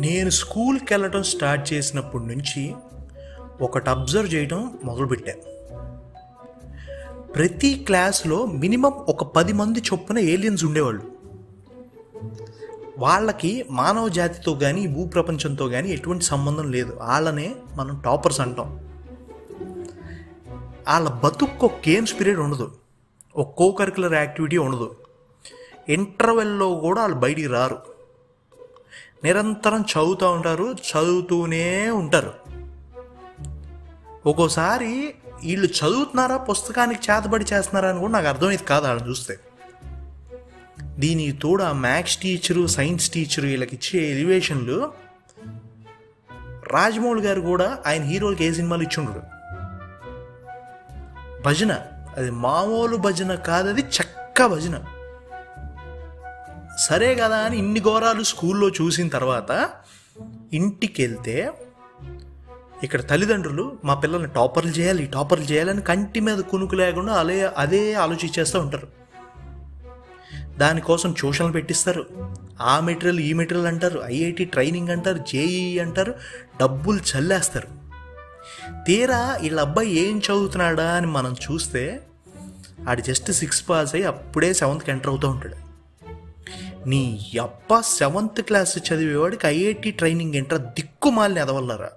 నేను 0.00 0.30
స్కూల్కి 0.30 0.86
వెళ్ళటం 0.90 1.22
స్టార్ట్ 1.22 1.72
చేసినప్పటి 1.72 2.24
నుంచి 2.24 2.74
ఒకటి 3.60 3.90
అబ్జర్వ్ 3.90 4.34
చేయడం 4.34 4.78
మొదలుపెట్టాను 4.84 5.56
ప్రతి 7.32 7.74
క్లాస్లో 7.74 8.46
మినిమం 8.46 8.92
ఒక 8.92 9.24
పది 9.24 9.52
మంది 9.52 9.80
చొప్పున 9.80 10.18
ఏలియన్స్ 10.18 10.64
ఉండేవాళ్ళు. 10.64 11.02
వాళ్ళకి 12.98 13.64
మానవ 13.70 14.08
జాతితో 14.08 14.54
కానీ 14.54 14.86
భూప్రపంచంతో 14.86 15.68
కానీ 15.68 15.90
ఎటువంటి 15.90 16.24
సంబంధం 16.24 16.70
లేదు. 16.70 16.96
వాళ్ళనే 17.00 17.54
మనం 17.74 18.02
టాపర్స్ 18.04 18.40
అంటాం. 18.40 18.80
వాళ్ళ 20.88 21.08
బతుక్కు 21.08 21.66
గేమ్స్ 21.66 22.20
పీరియడ్ 22.20 22.38
ఉండదు. 22.38 22.72
ఒక 23.36 23.78
కరికులర్ 23.78 24.14
యాక్టివిటీ 24.14 24.56
ఉండదు. 24.56 24.96
ఇంటర్వెల్లో 25.88 26.74
కూడా 26.74 27.00
వాళ్ళు 27.00 27.16
బయటికి 27.16 27.46
రారు. 27.46 27.95
నిరంతరం 29.24 29.80
చదువుతూ 29.80 30.30
ఉంటారు 30.30 30.72
చదువుతూనే 30.72 31.90
ఉంటారు. 31.90 32.32
ఒక్కోసారి 34.26 35.14
వీళ్ళు 35.44 35.66
చదువుతున్నారా 35.66 36.36
పుస్తకానికి 36.36 37.12
చేతబడి 37.12 37.44
చేస్తున్నారా 37.44 37.88
అని 37.88 38.00
కూడా 38.00 38.12
నాకు 38.12 38.26
అర్థమైంది 38.26 38.64
కాదు 38.64 38.86
వాళ్ళని 38.86 39.08
చూస్తే. 39.08 39.38
దీనికి 40.82 41.32
తోడు 41.32 41.62
ఆ 41.62 41.72
మ్యాథ్స్ 41.72 42.16
టీచరు 42.16 42.66
సైన్స్ 42.66 43.10
టీచరు 43.10 43.46
వీళ్ళకి 43.46 43.76
ఇచ్చే 43.76 44.10
ఎలివేషన్లు 44.10 44.92
రాజమౌళి 46.72 47.22
గారు 47.22 47.40
కూడా 47.40 47.78
ఆయన 47.86 48.02
హీరోకి 48.02 48.44
ఏ 48.44 48.52
సినిమాలు 48.52 48.82
ఇచ్చిండ్రు. 48.82 49.22
భజన 51.42 51.80
అది 52.16 52.30
మామూలు 52.30 52.96
భజన 52.96 53.34
కాదు 53.34 53.68
అది 53.68 53.80
చక్క 53.80 54.46
భజన. 54.46 54.84
సరే 56.78 57.14
కదా 57.14 57.36
అని 57.36 57.58
ఇన్ని 57.58 57.80
ఘోరాలు 57.80 58.22
స్కూల్లో 58.22 58.68
చూసిన 58.68 59.08
తర్వాత 59.08 59.70
ఇంటికి 60.52 61.02
వెళ్తే 61.02 61.52
ఇక్కడ 62.82 63.08
తల్లిదండ్రులు 63.08 63.78
మా 63.84 63.94
పిల్లల్ని 63.94 64.28
టాపర్లు 64.28 64.70
చేయాలి 64.70 65.06
టాపర్లు 65.06 65.44
చేయాలని 65.44 65.82
కంటి 65.82 66.20
మీద 66.20 66.38
కునుకు 66.38 66.74
లేకుండా 66.74 67.12
అదే 67.12 67.50
అదే 67.58 67.94
ఆలోచించేస్తూ 67.94 68.60
ఉంటారు. 68.60 68.88
దానికోసం 70.58 71.12
ట్యూషన్లు 71.12 71.52
పెట్టిస్తారు. 71.52 72.06
ఆ 72.60 72.80
మెటీరియల్ 72.80 73.20
ఈ 73.20 73.32
మెటీరియల్ 73.32 73.66
అంటారు 73.66 74.02
ఐఐటి 74.04 74.44
ట్రైనింగ్ 74.44 74.88
అంటారు 74.88 75.18
జేఈ 75.18 75.78
అంటారు 75.78 76.14
డబ్బులు 76.60 77.00
చల్లేస్తారు. 77.00 77.68
తీరా 78.86 79.38
వీళ్ళ 79.40 79.60
అబ్బాయి 79.60 80.08
ఏం 80.08 80.18
చదువుతున్నాడా 80.18 80.92
అని 80.94 81.06
మనం 81.06 81.32
చూస్తే 81.32 82.06
ఆడు 82.88 83.00
జస్ట్ 83.00 83.32
సిక్స్ 83.32 83.70
పాస్ 83.70 83.94
అయ్యి 83.94 84.08
అప్పుడే 84.08 84.54
సెవెంత్కి 84.54 84.90
ఎంటర్ 84.90 85.08
అవుతూ 85.08 85.28
ఉంటాడు. 85.28 85.65
నీ 86.86 87.30
అప్ప 87.42 87.80
సెవెంత్ 87.80 88.40
క్లాస్ 88.40 88.78
చదివేవాడికి 88.78 89.46
ఐఐటి 89.46 89.90
ట్రైనింగ్ 89.90 90.34
ఎంటర్ 90.34 90.60
దిక్కుమాలిని 90.60 91.40
ఎదవల్లరా? 91.40 91.90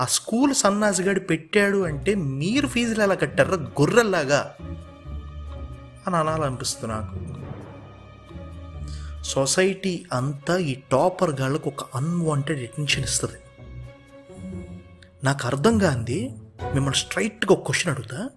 ఆ 0.00 0.04
స్కూల్ 0.04 0.54
సన్నాసిగాడు 0.54 1.20
పెట్టాడు 1.20 1.78
అంటే 1.78 2.14
మీరు 2.14 2.66
ఫీజులు 2.66 3.02
ఎలా 3.02 3.14
కట్టారా? 3.14 3.54
గొర్రెల్లాగా 3.54 4.54
అని 6.06 6.16
అనాలనిపిస్తుంది 6.16 6.94
నాకు. 6.94 7.38
సొసైటీ 9.22 10.06
అంతా 10.12 10.58
ఈ 10.58 10.74
టాపర్ 10.92 11.40
గాళ్ళకు 11.40 11.70
ఒక 11.70 11.96
అన్వాంటెడ్ 11.96 12.62
అటెన్షన్ 12.62 13.04
ఇస్తుంది. 13.04 13.38
నాకు 15.24 15.46
అర్థం 15.46 15.78
కాంది 15.78 16.32
మిమ్మల్ని 16.74 16.98
స్ట్రైట్గా 16.98 17.52
ఒక 17.52 17.66
క్వశ్చన్ 17.66 17.92
అడుగుతా. 17.92 18.28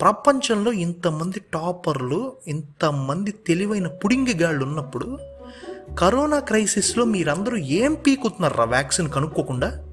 ప్రపంచంలో 0.00 0.72
ఇంతమంది 0.72 1.40
టాపర్లు 1.40 2.32
ఇంతమంది 2.46 3.30
తెలివైన 3.30 3.86
పుడింగిగాళ్ళు 3.86 4.64
ఉన్నప్పుడు 4.64 5.18
కరోనా 5.98 6.38
క్రైసిస్లో 6.38 7.04
మీరందరూ 7.04 7.56
ఏం 7.56 7.94
పీకుతున్నారా 7.94 8.64
వ్యాక్సిన్ 8.64 9.10
కనుక్కోకుండా 9.10 9.84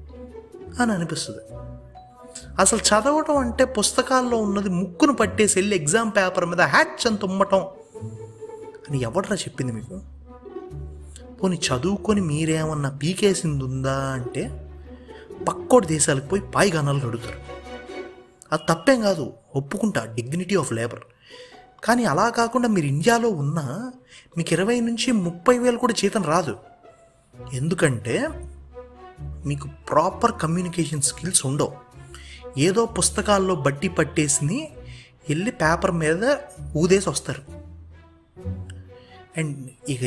అని 0.80 0.92
అనిపిస్తుంది. 0.92 1.38
అసలు 2.58 2.78
చదవటం 2.78 3.36
అంటే 3.36 3.64
పుస్తకాల్లో 3.64 4.36
ఉన్నది 4.36 4.68
ముక్కును 4.68 5.12
పట్టేసి 5.12 5.58
వెళ్ళి 5.58 5.76
ఎగ్జామ్ 5.76 6.10
పేపర్ 6.16 6.46
మీద 6.46 6.60
హ్యాచ్ 6.60 7.06
అని 7.06 7.16
తుమ్మటం 7.16 7.64
అని 8.90 9.00
ఎవడరా 9.00 9.36
చెప్పింది 9.36 9.72
మీకు? 9.72 10.00
పోనీ 11.42 11.56
చదువుకొని 11.56 12.20
మీరేమన్నా 12.20 12.90
పీకేసింది 13.02 13.64
ఉందా 13.64 13.98
అంటే 13.98 14.72
పక్కోటి 15.48 15.86
దేశాలకు 15.86 16.26
పోయి 16.26 16.42
పాయిగానాలు 16.42 16.98
అడుగుతారు 16.98 17.38
అది 18.52 18.62
తప్పేం 18.68 19.00
కాదు. 19.00 19.32
ఒప్పుకుంటా 19.56 20.04
డిగ్నిటీ 20.04 20.56
ఆఫ్ 20.56 20.72
లేబర్ 20.72 21.00
కానీ 21.84 22.04
అలా 22.04 22.28
కాకుండా 22.28 22.68
మీరు 22.68 22.86
ఇండియాలో 22.86 23.28
ఉన్నా 23.28 23.92
మీకు 24.36 24.52
ఇరవై 24.52 24.80
నుంచి 24.80 25.12
ముప్పై 25.12 25.58
వేలు 25.58 25.76
కూడా 25.76 25.92
జీతం 25.92 26.22
రాదు. 26.22 26.56
ఎందుకంటే 27.52 28.28
మీకు 29.46 29.68
ప్రాపర్ 29.90 30.32
కమ్యూనికేషన్ 30.42 31.02
స్కిల్స్ 31.02 31.46
ఉండవు. 31.46 31.72
ఏదో 32.58 32.86
పుస్తకాల్లో 32.86 33.54
బట్టి 33.54 33.88
పట్టేసి 33.88 34.68
వెళ్ళి 35.28 35.50
పేపర్ 35.50 35.90
మీద 35.90 36.36
ఊదేసి 36.76 37.08
వస్తారు. 37.10 37.42
అండ్ 39.36 39.70
ఇక 39.88 40.04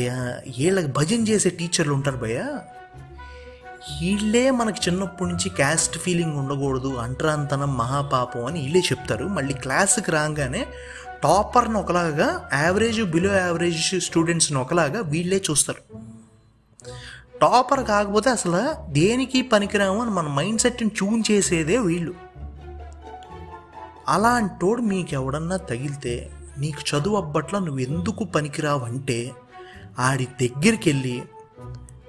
వీళ్ళకి 0.58 0.86
భజన 0.86 1.16
చేసే 1.16 1.50
టీచర్లు 1.50 1.94
ఉంటారు 1.94 2.16
భయ్యా. 2.16 2.60
వీళ్ళే 3.88 4.50
మనకి 4.50 4.90
చిన్నప్పటి 4.90 5.30
నుంచి 5.30 5.48
క్యాస్ట్ 5.48 5.98
ఫీలింగ్ 5.98 6.36
ఉండకూడదు 6.36 6.96
అంటరాంతనం 6.96 7.76
మహాపాపం 7.76 8.44
అని 8.44 8.60
వీళ్ళే 8.60 8.80
చెప్తారు. 8.80 9.24
మళ్ళీ 9.24 9.54
క్లాస్కి 9.54 10.10
రాగానే 10.10 10.66
టాపర్ని 11.22 11.78
ఒకలాగా 11.78 12.48
యావరేజ్ 12.52 13.02
బిలో 13.02 13.34
యావరేజ్ 13.34 14.00
స్టూడెంట్స్ని 14.00 14.58
ఒకలాగా 14.58 15.00
వీళ్ళే 15.00 15.42
చూస్తారు. 15.50 15.82
టాపర్ 17.38 17.84
కాకపోతే 17.84 18.30
అసలు 18.30 18.92
దేనికి 18.92 19.42
పనికిరాము 19.42 20.02
అని 20.02 20.10
మన 20.10 20.28
మైండ్ 20.28 20.60
సెట్ని 20.60 20.88
ట్యూన్ 20.88 21.22
చేసేదే 21.30 21.78
వీళ్ళు. 21.78 22.14
అలాంటోడు 24.08 24.82
మీకు 24.82 25.08
ఎవడన్నా 25.12 25.56
తగిలితే 25.56 26.30
నీకు 26.58 26.96
చదువు 26.96 27.16
అబ్బట్ల 27.16 27.58
నువ్వు 27.58 27.78
ఎందుకు 27.78 28.24
పనికిరావంటే 28.24 29.30
ఆడి 29.98 30.24
దగ్గరికి 30.24 30.90
వెళ్ళి 30.90 31.22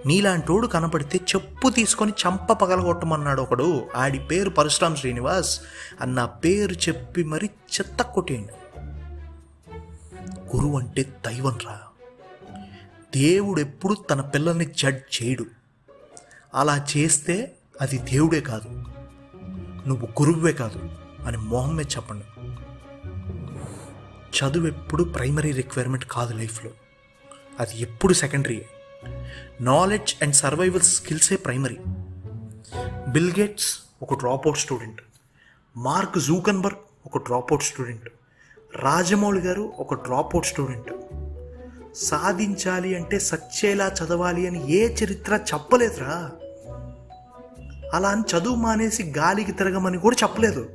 నీలాంటోడు 0.05 0.67
కనపడితే 0.67 1.17
చెప్పు 1.17 1.69
తీసుకొని 1.69 2.11
చంప 2.11 2.53
పగలగొట్టమన్నాడు 2.53 3.41
ఒకడు. 3.41 3.87
ఆడి 3.95 4.19
పేరు 4.19 4.49
పరశురామ్ 4.49 4.97
శ్రీనివాస్. 4.97 5.61
అన్న 6.01 6.25
పేరు 6.25 6.73
చెప్పి 6.73 7.23
మరి 7.23 7.45
చెత్త 7.45 8.01
కొట్టేయండి. 8.01 8.81
గురువు 10.55 10.79
అంటే 10.79 11.03
దైవం 11.03 11.57
రా. 11.57 11.79
దేవుడు 13.15 13.61
ఎప్పుడు 13.61 13.93
తన 13.93 14.21
పిల్లల్ని 14.21 14.65
జడ్జ్ 14.65 15.23
చేయడు. 15.23 15.45
అలా 16.55 16.85
చేస్తే 16.97 17.55
అది 17.81 17.97
దేవుడే 17.97 18.41
కాదు. 18.41 18.83
నువ్వు 19.87 20.07
గురువే 20.21 20.53
కాదు 20.53 20.89
అని 21.27 21.37
మొహమ్మే 21.37 21.75
మీద 21.75 21.85
చెప్పండి. 21.95 22.25
చదువు 24.37 24.67
ఎప్పుడు 24.67 25.03
ప్రైమరీ 25.03 25.51
రిక్వైర్మెంట్ 25.51 26.05
కాదు 26.05 26.33
లైఫ్లో. 26.33 26.71
అది 27.59 27.81
ఎప్పుడు 27.81 28.13
సెకండరీ 28.13 28.65
నాలెడ్జ్ 29.61 30.15
అండ్ 30.21 30.35
సర్వైవల్ 30.35 30.81
స్కిల్సే 30.81 31.35
ప్రైమరీ 31.35 31.77
బిల్ 33.11 33.33
గేట్స్ 33.39 33.79
ఒక 34.01 34.19
drop 34.19 34.47
out 34.47 34.59
student 34.59 35.01
Mark 35.77 36.19
Zuckerberg 36.19 36.77
ఒక 37.05 37.17
డ్రాప్ 37.17 37.53
అవుట్ 37.53 37.63
స్టూడెంట్ 37.63 38.09
రాజమౌళి 38.75 39.39
గారు 39.39 39.73
ఒక 39.79 39.93
డ్రాప్ 39.93 40.35
అవుట్ 40.35 40.45
స్టూడెంట్ 40.45 40.91
సాధించాలి 41.95 42.95
అంటే 42.95 43.19
సచ్చేలా 43.19 43.87
చదవాలి 43.87 44.47
అని 44.47 44.71
ఏ 44.71 44.93
చరిత్ర 44.93 45.39
చెప్పలేదురా. 45.53 46.31
అలా 47.93 48.09
అని 48.09 48.23
చదువు 48.37 48.55
మానేసి 48.55 49.13
గాలికి 49.17 49.51
తిరగమని 49.51 49.97
కూడా 49.97 50.15
చెప్పలేదు. 50.23 50.69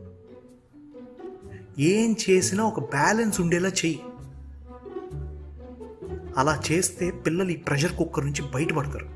ఏం 1.78 2.16
చేసినా 2.30 2.64
ఒక 2.64 2.80
బ్యాలెన్స్ 2.80 3.40
ఉండేలా 3.40 3.68
చెయ్యి. 3.68 4.02
అలా 6.36 6.62
చేస్తే 6.72 7.10
పిల్లలు 7.10 7.50
ఈ 7.50 7.56
ప్రెషర్ 7.56 7.96
కుక్కర్ 7.96 8.26
నుంచి 8.26 8.50
బయటపడతారు. 8.50 9.08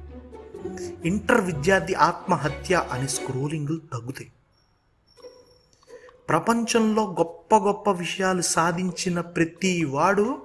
ఇంటర్ 1.05 1.41
విద్యార్థి 1.41 1.95
ఆత్మహత్య 1.95 2.85
అనే 2.93 3.07
స్క్రోలింగ్లు 3.07 3.81
తగ్గుతాయి. 3.93 4.33
ప్రపంచంలో 6.29 7.03
గొప్ప 7.03 7.57
గొప్ప 7.57 7.91
విషయాలు 7.91 8.43
సాధించిన 8.43 9.21
ప్రతి 9.21 9.85
వాడు 9.85 10.43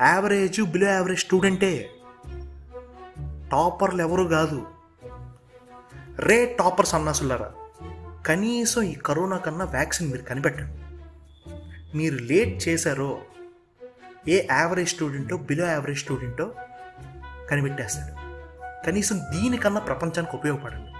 యావరేజ్ 0.00 0.62
బిలో 0.62 0.86
యావరేజ్ 0.86 1.20
స్టూడెంటే. 1.20 1.90
టాపర్లు 3.52 4.02
ఎవరు 4.02 4.24
కాదు. 4.24 4.66
రే 6.18 6.56
టాపర్స్ 6.58 6.94
అన్నాసులారా 6.94 7.52
కనీసం 8.26 8.82
ఈ 8.82 8.94
కరోనా 8.94 9.36
కన్నా 9.36 9.64
వ్యాక్సిన్ 9.64 10.10
మీరు 10.10 10.22
కనిపెట్టండి. 10.22 10.78
మీరు 11.96 12.14
లేట్ 12.14 12.68
చేశారో 12.68 13.20
ఏ 14.28 14.46
యావరేజ్ 14.50 14.88
స్టూడెంటో 14.88 15.36
బిలో 15.36 15.66
యావరేజ్ 15.66 15.98
స్టూడెంటో 15.98 16.54
కనిపెట్టేస్తాడు. 17.50 18.14
కనీసం 18.86 19.18
దీనికన్నా 19.18 19.80
ప్రపంచానికి 19.80 20.36
ఉపయోగపడండి. 20.36 20.93